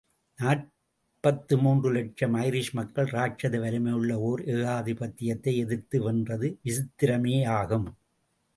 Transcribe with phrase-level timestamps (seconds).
[0.39, 7.87] நாற்பத்து மூன்று லட்சம் ஐரிஷ் மக்கள் ராட்சத வலிமையுள்ள ஓர் ஏகாதிபத்தியத்தை எதிர்த்து வென்றது விசித்திரமேயாகும்!